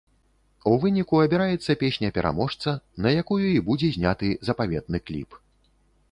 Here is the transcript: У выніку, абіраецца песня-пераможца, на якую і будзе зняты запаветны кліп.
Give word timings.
У 0.69 0.71
выніку, 0.83 1.15
абіраецца 1.25 1.75
песня-пераможца, 1.83 2.73
на 3.07 3.11
якую 3.23 3.37
і 3.51 3.59
будзе 3.67 3.89
зняты 3.97 4.31
запаветны 4.49 4.97
кліп. 5.11 5.37